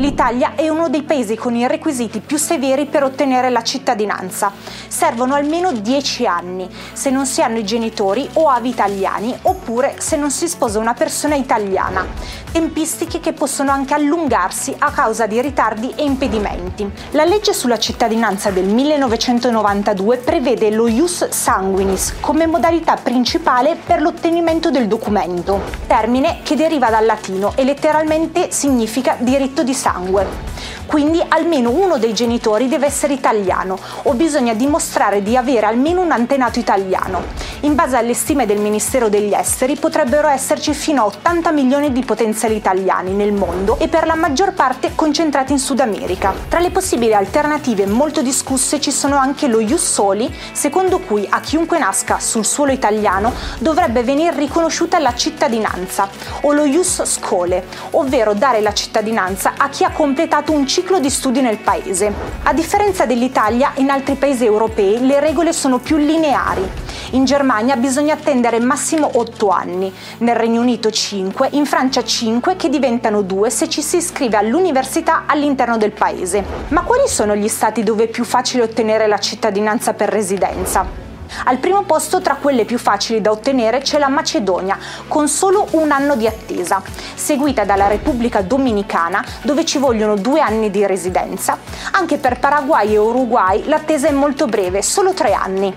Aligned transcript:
L'Italia 0.00 0.54
è 0.54 0.66
uno 0.70 0.88
dei 0.88 1.02
paesi 1.02 1.36
con 1.36 1.54
i 1.54 1.68
requisiti 1.68 2.20
più 2.20 2.38
severi 2.38 2.86
per 2.86 3.02
ottenere 3.02 3.50
la 3.50 3.62
cittadinanza. 3.62 4.50
Servono 4.88 5.34
almeno 5.34 5.72
10 5.72 6.26
anni 6.26 6.66
se 6.94 7.10
non 7.10 7.26
si 7.26 7.42
hanno 7.42 7.58
i 7.58 7.66
genitori 7.66 8.26
o 8.32 8.48
avi 8.48 8.70
italiani 8.70 9.36
oppure 9.42 9.96
se 9.98 10.16
non 10.16 10.30
si 10.30 10.48
sposa 10.48 10.78
una 10.78 10.94
persona 10.94 11.34
italiana. 11.34 12.06
Tempistiche 12.52 13.20
che 13.20 13.32
possono 13.32 13.70
anche 13.70 13.94
allungarsi 13.94 14.74
a 14.76 14.90
causa 14.90 15.28
di 15.28 15.40
ritardi 15.40 15.92
e 15.94 16.02
impedimenti. 16.02 16.90
La 17.12 17.24
legge 17.24 17.52
sulla 17.52 17.78
cittadinanza 17.78 18.50
del 18.50 18.64
1992 18.64 20.16
prevede 20.16 20.72
lo 20.72 20.88
ius 20.88 21.28
sanguinis 21.28 22.14
come 22.18 22.48
modalità 22.48 22.96
principale 22.96 23.76
per 23.76 24.00
l'ottenimento 24.00 24.72
del 24.72 24.88
documento, 24.88 25.60
termine 25.86 26.40
che 26.42 26.56
deriva 26.56 26.90
dal 26.90 27.06
latino 27.06 27.52
e 27.54 27.62
letteralmente 27.62 28.50
significa 28.50 29.16
diritto 29.20 29.62
di 29.62 29.74
sangue. 29.74 30.59
Quindi 30.86 31.22
almeno 31.26 31.70
uno 31.70 31.98
dei 31.98 32.12
genitori 32.14 32.68
deve 32.68 32.86
essere 32.86 33.12
italiano 33.12 33.78
o 34.02 34.14
bisogna 34.14 34.54
dimostrare 34.54 35.22
di 35.22 35.36
avere 35.36 35.66
almeno 35.66 36.00
un 36.00 36.10
antenato 36.10 36.58
italiano. 36.58 37.22
In 37.60 37.74
base 37.74 37.96
alle 37.96 38.14
stime 38.14 38.46
del 38.46 38.58
Ministero 38.58 39.08
degli 39.08 39.32
Esteri 39.32 39.76
potrebbero 39.76 40.28
esserci 40.28 40.72
fino 40.72 41.02
a 41.02 41.06
80 41.06 41.52
milioni 41.52 41.92
di 41.92 42.04
potenziali 42.04 42.56
italiani 42.56 43.12
nel 43.12 43.32
mondo 43.32 43.78
e 43.78 43.88
per 43.88 44.06
la 44.06 44.14
maggior 44.14 44.52
parte 44.52 44.92
concentrati 44.94 45.52
in 45.52 45.58
Sud 45.58 45.80
America. 45.80 46.32
Tra 46.48 46.60
le 46.60 46.70
possibili 46.70 47.14
alternative 47.14 47.86
molto 47.86 48.22
discusse 48.22 48.80
ci 48.80 48.90
sono 48.90 49.16
anche 49.16 49.46
lo 49.46 49.60
Ius 49.60 49.84
Soli, 49.84 50.32
secondo 50.52 50.98
cui 51.00 51.26
a 51.28 51.40
chiunque 51.40 51.78
nasca 51.78 52.18
sul 52.18 52.44
suolo 52.44 52.72
italiano 52.72 53.32
dovrebbe 53.58 54.02
venire 54.02 54.36
riconosciuta 54.36 54.98
la 54.98 55.14
cittadinanza, 55.14 56.08
o 56.42 56.52
lo 56.52 56.64
Ius 56.64 57.04
Scole, 57.04 57.66
ovvero 57.90 58.34
dare 58.34 58.60
la 58.60 58.72
cittadinanza 58.72 59.54
a 59.56 59.68
chi 59.68 59.84
ha 59.84 59.90
completato 59.90 60.52
un 60.52 60.59
ciclo 60.66 60.90
ciclo 60.90 60.98
di 60.98 61.10
studi 61.10 61.40
nel 61.40 61.58
paese. 61.58 62.12
A 62.42 62.52
differenza 62.52 63.06
dell'Italia, 63.06 63.72
in 63.76 63.90
altri 63.90 64.16
paesi 64.16 64.44
europei 64.44 65.06
le 65.06 65.20
regole 65.20 65.52
sono 65.52 65.78
più 65.78 65.96
lineari. 65.96 66.68
In 67.12 67.24
Germania 67.24 67.76
bisogna 67.76 68.14
attendere 68.14 68.58
massimo 68.58 69.08
8 69.14 69.48
anni, 69.50 69.92
nel 70.18 70.34
Regno 70.34 70.60
Unito 70.60 70.90
5, 70.90 71.50
in 71.52 71.66
Francia 71.66 72.02
5 72.02 72.56
che 72.56 72.68
diventano 72.68 73.22
2 73.22 73.50
se 73.50 73.68
ci 73.68 73.82
si 73.82 73.98
iscrive 73.98 74.36
all'università 74.36 75.24
all'interno 75.26 75.76
del 75.76 75.92
paese. 75.92 76.42
Ma 76.68 76.82
quali 76.82 77.06
sono 77.06 77.36
gli 77.36 77.48
stati 77.48 77.84
dove 77.84 78.04
è 78.04 78.08
più 78.08 78.24
facile 78.24 78.64
ottenere 78.64 79.06
la 79.06 79.18
cittadinanza 79.18 79.92
per 79.92 80.08
residenza? 80.08 81.09
Al 81.44 81.58
primo 81.58 81.82
posto 81.82 82.20
tra 82.20 82.36
quelle 82.36 82.64
più 82.64 82.78
facili 82.78 83.20
da 83.20 83.30
ottenere 83.30 83.80
c'è 83.80 83.98
la 83.98 84.08
Macedonia, 84.08 84.78
con 85.08 85.28
solo 85.28 85.68
un 85.72 85.90
anno 85.90 86.16
di 86.16 86.26
attesa, 86.26 86.82
seguita 87.14 87.64
dalla 87.64 87.86
Repubblica 87.86 88.42
Dominicana, 88.42 89.24
dove 89.42 89.64
ci 89.64 89.78
vogliono 89.78 90.16
due 90.16 90.40
anni 90.40 90.70
di 90.70 90.86
residenza. 90.86 91.58
Anche 91.92 92.18
per 92.18 92.38
Paraguay 92.38 92.92
e 92.94 92.98
Uruguay 92.98 93.64
l'attesa 93.66 94.08
è 94.08 94.12
molto 94.12 94.46
breve, 94.46 94.82
solo 94.82 95.12
tre 95.12 95.32
anni. 95.32 95.74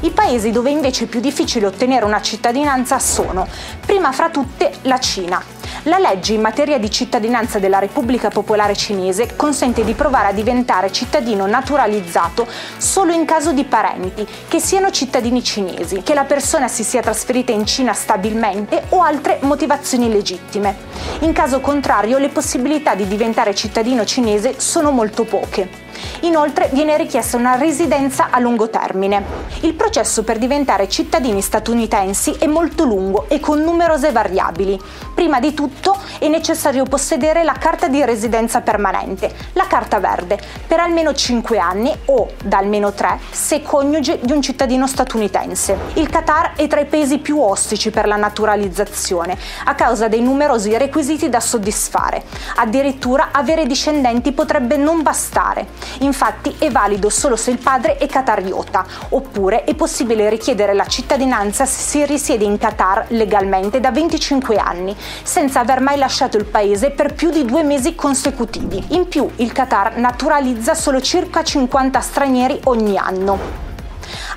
I 0.00 0.10
paesi 0.10 0.50
dove 0.50 0.70
invece 0.70 1.04
è 1.04 1.06
più 1.06 1.20
difficile 1.20 1.66
ottenere 1.66 2.04
una 2.04 2.20
cittadinanza 2.20 2.98
sono, 2.98 3.46
prima 3.84 4.12
fra 4.12 4.28
tutte, 4.28 4.72
la 4.82 4.98
Cina, 4.98 5.42
la 5.84 5.98
legge 5.98 6.32
in 6.32 6.40
materia 6.40 6.78
di 6.78 6.90
cittadinanza 6.90 7.58
della 7.58 7.78
Repubblica 7.78 8.28
Popolare 8.28 8.74
Cinese 8.74 9.36
consente 9.36 9.84
di 9.84 9.94
provare 9.94 10.28
a 10.28 10.32
diventare 10.32 10.90
cittadino 10.90 11.46
naturalizzato 11.46 12.46
solo 12.76 13.12
in 13.12 13.24
caso 13.24 13.52
di 13.52 13.64
parenti 13.64 14.26
che 14.48 14.60
siano 14.60 14.90
cittadini 14.90 15.42
cinesi, 15.42 16.02
che 16.02 16.14
la 16.14 16.24
persona 16.24 16.68
si 16.68 16.84
sia 16.84 17.02
trasferita 17.02 17.52
in 17.52 17.66
Cina 17.66 17.92
stabilmente 17.92 18.84
o 18.90 19.02
altre 19.02 19.38
motivazioni 19.42 20.08
legittime. 20.08 20.76
In 21.20 21.32
caso 21.32 21.60
contrario 21.60 22.18
le 22.18 22.28
possibilità 22.28 22.94
di 22.94 23.06
diventare 23.06 23.54
cittadino 23.54 24.04
cinese 24.04 24.54
sono 24.58 24.90
molto 24.90 25.24
poche. 25.24 25.84
Inoltre 26.20 26.68
viene 26.72 26.96
richiesta 26.96 27.36
una 27.36 27.56
residenza 27.56 28.28
a 28.30 28.38
lungo 28.38 28.68
termine. 28.68 29.24
Il 29.60 29.74
processo 29.74 30.24
per 30.24 30.38
diventare 30.38 30.88
cittadini 30.88 31.40
statunitensi 31.40 32.36
è 32.38 32.46
molto 32.46 32.84
lungo 32.84 33.26
e 33.28 33.40
con 33.40 33.60
numerose 33.60 34.12
variabili. 34.12 34.78
Prima 35.26 35.40
di 35.40 35.54
tutto 35.54 35.98
è 36.20 36.28
necessario 36.28 36.84
possedere 36.84 37.42
la 37.42 37.54
carta 37.54 37.88
di 37.88 38.04
residenza 38.04 38.60
permanente, 38.60 39.34
la 39.54 39.66
carta 39.66 39.98
verde, 39.98 40.38
per 40.68 40.78
almeno 40.78 41.12
5 41.12 41.58
anni 41.58 41.92
o 42.04 42.28
da 42.44 42.58
almeno 42.58 42.92
3 42.92 43.18
se 43.32 43.60
coniuge 43.60 44.20
di 44.22 44.30
un 44.30 44.40
cittadino 44.40 44.86
statunitense. 44.86 45.76
Il 45.94 46.08
Qatar 46.08 46.52
è 46.54 46.68
tra 46.68 46.78
i 46.78 46.86
paesi 46.86 47.18
più 47.18 47.40
ostici 47.40 47.90
per 47.90 48.06
la 48.06 48.14
naturalizzazione 48.14 49.36
a 49.64 49.74
causa 49.74 50.06
dei 50.06 50.20
numerosi 50.20 50.78
requisiti 50.78 51.28
da 51.28 51.40
soddisfare. 51.40 52.22
Addirittura 52.54 53.30
avere 53.32 53.66
discendenti 53.66 54.30
potrebbe 54.30 54.76
non 54.76 55.02
bastare. 55.02 55.66
Infatti 56.02 56.54
è 56.56 56.70
valido 56.70 57.10
solo 57.10 57.34
se 57.34 57.50
il 57.50 57.58
padre 57.58 57.96
è 57.96 58.06
qatariota, 58.06 58.86
oppure 59.08 59.64
è 59.64 59.74
possibile 59.74 60.28
richiedere 60.28 60.72
la 60.72 60.86
cittadinanza 60.86 61.66
se 61.66 61.80
si 61.80 62.06
risiede 62.06 62.44
in 62.44 62.58
Qatar 62.58 63.06
legalmente 63.08 63.80
da 63.80 63.90
25 63.90 64.56
anni, 64.56 64.96
senza 65.22 65.60
aver 65.60 65.80
mai 65.80 65.98
lasciato 65.98 66.36
il 66.36 66.44
paese 66.44 66.90
per 66.90 67.14
più 67.14 67.30
di 67.30 67.44
due 67.44 67.62
mesi 67.62 67.94
consecutivi. 67.94 68.84
In 68.88 69.08
più 69.08 69.28
il 69.36 69.52
Qatar 69.52 69.96
naturalizza 69.96 70.74
solo 70.74 71.00
circa 71.00 71.42
50 71.42 72.00
stranieri 72.00 72.60
ogni 72.64 72.96
anno. 72.96 73.64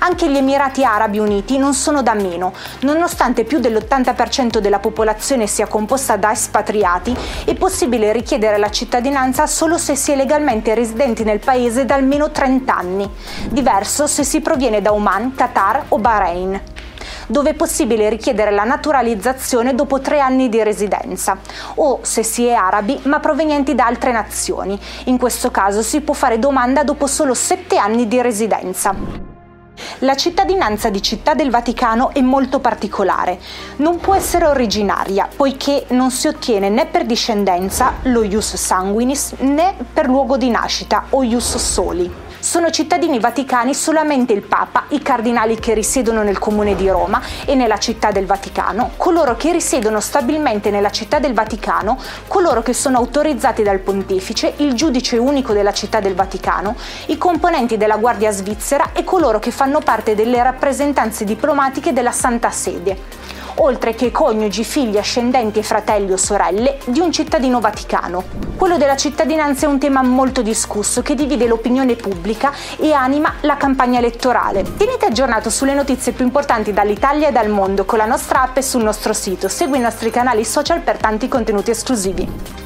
Anche 0.00 0.30
gli 0.30 0.36
Emirati 0.36 0.84
Arabi 0.84 1.18
Uniti 1.18 1.58
non 1.58 1.74
sono 1.74 2.02
da 2.02 2.14
meno. 2.14 2.52
Nonostante 2.80 3.44
più 3.44 3.58
dell'80% 3.58 4.58
della 4.58 4.78
popolazione 4.78 5.46
sia 5.46 5.66
composta 5.66 6.16
da 6.16 6.32
espatriati, 6.32 7.16
è 7.44 7.54
possibile 7.54 8.12
richiedere 8.12 8.58
la 8.58 8.70
cittadinanza 8.70 9.46
solo 9.46 9.78
se 9.78 9.96
si 9.96 10.12
è 10.12 10.16
legalmente 10.16 10.74
residenti 10.74 11.24
nel 11.24 11.38
paese 11.38 11.84
da 11.84 11.94
almeno 11.94 12.30
30 12.30 12.74
anni. 12.74 13.10
Diverso 13.50 14.06
se 14.06 14.24
si 14.24 14.40
proviene 14.40 14.80
da 14.80 14.92
Oman, 14.92 15.34
Qatar 15.34 15.84
o 15.88 15.98
Bahrain 15.98 16.60
dove 17.30 17.50
è 17.50 17.54
possibile 17.54 18.08
richiedere 18.08 18.50
la 18.50 18.64
naturalizzazione 18.64 19.74
dopo 19.74 20.00
tre 20.00 20.20
anni 20.20 20.48
di 20.48 20.62
residenza, 20.62 21.38
o 21.76 22.00
se 22.02 22.22
si 22.22 22.44
è 22.44 22.52
arabi 22.52 22.98
ma 23.04 23.20
provenienti 23.20 23.74
da 23.74 23.86
altre 23.86 24.12
nazioni. 24.12 24.78
In 25.04 25.16
questo 25.16 25.50
caso 25.50 25.82
si 25.82 26.00
può 26.00 26.12
fare 26.12 26.38
domanda 26.38 26.82
dopo 26.82 27.06
solo 27.06 27.34
sette 27.34 27.78
anni 27.78 28.08
di 28.08 28.20
residenza. 28.20 29.28
La 30.00 30.14
cittadinanza 30.14 30.90
di 30.90 31.00
Città 31.00 31.34
del 31.34 31.50
Vaticano 31.50 32.10
è 32.12 32.20
molto 32.20 32.58
particolare. 32.58 33.38
Non 33.76 33.98
può 33.98 34.14
essere 34.14 34.46
originaria, 34.46 35.28
poiché 35.34 35.86
non 35.90 36.10
si 36.10 36.26
ottiene 36.26 36.68
né 36.68 36.86
per 36.86 37.06
discendenza, 37.06 37.94
lo 38.02 38.22
ius 38.22 38.56
sanguinis, 38.56 39.34
né 39.38 39.74
per 39.92 40.06
luogo 40.06 40.36
di 40.36 40.50
nascita, 40.50 41.06
o 41.10 41.22
ius 41.22 41.56
soli. 41.56 42.28
Sono 42.40 42.70
cittadini 42.70 43.20
vaticani 43.20 43.74
solamente 43.74 44.32
il 44.32 44.40
Papa, 44.40 44.84
i 44.88 45.02
cardinali 45.02 45.58
che 45.58 45.74
risiedono 45.74 46.22
nel 46.22 46.38
comune 46.38 46.74
di 46.74 46.88
Roma 46.88 47.20
e 47.44 47.54
nella 47.54 47.76
città 47.76 48.12
del 48.12 48.24
Vaticano, 48.24 48.92
coloro 48.96 49.36
che 49.36 49.52
risiedono 49.52 50.00
stabilmente 50.00 50.70
nella 50.70 50.90
città 50.90 51.18
del 51.18 51.34
Vaticano, 51.34 51.98
coloro 52.28 52.62
che 52.62 52.72
sono 52.72 52.96
autorizzati 52.96 53.62
dal 53.62 53.80
pontefice, 53.80 54.54
il 54.56 54.72
giudice 54.72 55.18
unico 55.18 55.52
della 55.52 55.74
città 55.74 56.00
del 56.00 56.14
Vaticano, 56.14 56.76
i 57.06 57.18
componenti 57.18 57.76
della 57.76 57.98
Guardia 57.98 58.30
svizzera 58.30 58.92
e 58.94 59.04
coloro 59.04 59.38
che 59.38 59.50
fanno 59.50 59.80
parte 59.80 60.14
delle 60.14 60.42
rappresentanze 60.42 61.24
diplomatiche 61.24 61.92
della 61.92 62.12
Santa 62.12 62.50
Sede 62.50 63.20
oltre 63.62 63.94
che 63.94 64.10
coniugi, 64.10 64.64
figli, 64.64 64.96
ascendenti 64.96 65.58
e 65.58 65.62
fratelli 65.62 66.12
o 66.12 66.16
sorelle 66.16 66.78
di 66.84 67.00
un 67.00 67.12
cittadino 67.12 67.60
vaticano. 67.60 68.24
Quello 68.56 68.76
della 68.76 68.96
cittadinanza 68.96 69.66
è 69.66 69.68
un 69.68 69.78
tema 69.78 70.02
molto 70.02 70.42
discusso 70.42 71.02
che 71.02 71.14
divide 71.14 71.46
l'opinione 71.46 71.96
pubblica 71.96 72.52
e 72.78 72.92
anima 72.92 73.34
la 73.40 73.56
campagna 73.56 73.98
elettorale. 73.98 74.64
Tieniti 74.76 75.06
aggiornato 75.06 75.50
sulle 75.50 75.74
notizie 75.74 76.12
più 76.12 76.24
importanti 76.24 76.72
dall'Italia 76.72 77.28
e 77.28 77.32
dal 77.32 77.48
mondo 77.48 77.84
con 77.84 77.98
la 77.98 78.06
nostra 78.06 78.42
app 78.42 78.58
e 78.58 78.62
sul 78.62 78.82
nostro 78.82 79.12
sito. 79.12 79.48
Segui 79.48 79.78
i 79.78 79.82
nostri 79.82 80.10
canali 80.10 80.44
social 80.44 80.80
per 80.80 80.98
tanti 80.98 81.28
contenuti 81.28 81.70
esclusivi. 81.70 82.59